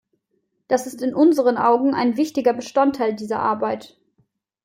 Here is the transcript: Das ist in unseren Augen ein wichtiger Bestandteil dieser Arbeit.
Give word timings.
Das 0.67 0.87
ist 0.87 1.03
in 1.03 1.13
unseren 1.13 1.57
Augen 1.57 1.93
ein 1.93 2.17
wichtiger 2.17 2.53
Bestandteil 2.53 3.13
dieser 3.13 3.39
Arbeit. 3.39 3.99